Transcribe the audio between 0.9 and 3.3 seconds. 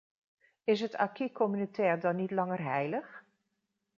acquis communautaire dan niet langer heilig?